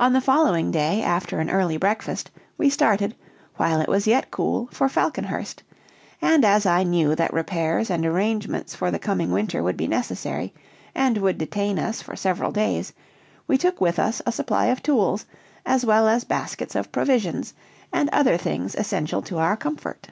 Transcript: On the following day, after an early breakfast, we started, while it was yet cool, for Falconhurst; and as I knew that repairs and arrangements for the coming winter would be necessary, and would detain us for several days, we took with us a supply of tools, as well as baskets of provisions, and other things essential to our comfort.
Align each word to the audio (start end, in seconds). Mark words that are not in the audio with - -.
On 0.00 0.14
the 0.14 0.22
following 0.22 0.70
day, 0.70 1.02
after 1.02 1.38
an 1.38 1.50
early 1.50 1.76
breakfast, 1.76 2.30
we 2.56 2.70
started, 2.70 3.14
while 3.56 3.82
it 3.82 3.90
was 3.90 4.06
yet 4.06 4.30
cool, 4.30 4.70
for 4.72 4.88
Falconhurst; 4.88 5.62
and 6.22 6.46
as 6.46 6.64
I 6.64 6.82
knew 6.82 7.14
that 7.14 7.30
repairs 7.30 7.90
and 7.90 8.06
arrangements 8.06 8.74
for 8.74 8.90
the 8.90 8.98
coming 8.98 9.30
winter 9.30 9.62
would 9.62 9.76
be 9.76 9.86
necessary, 9.86 10.54
and 10.94 11.18
would 11.18 11.36
detain 11.36 11.78
us 11.78 12.00
for 12.00 12.16
several 12.16 12.52
days, 12.52 12.94
we 13.46 13.58
took 13.58 13.82
with 13.82 13.98
us 13.98 14.22
a 14.24 14.32
supply 14.32 14.68
of 14.68 14.82
tools, 14.82 15.26
as 15.66 15.84
well 15.84 16.08
as 16.08 16.24
baskets 16.24 16.74
of 16.74 16.90
provisions, 16.90 17.52
and 17.92 18.08
other 18.14 18.38
things 18.38 18.74
essential 18.74 19.20
to 19.20 19.36
our 19.36 19.58
comfort. 19.58 20.08